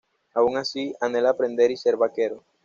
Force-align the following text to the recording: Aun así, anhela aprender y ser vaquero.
Aun 0.33 0.57
así, 0.57 0.95
anhela 0.99 1.29
aprender 1.29 1.69
y 1.69 1.77
ser 1.77 1.95
vaquero. 1.95 2.43